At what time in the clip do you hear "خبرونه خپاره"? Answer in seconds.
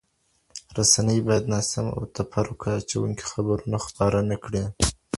3.31-4.19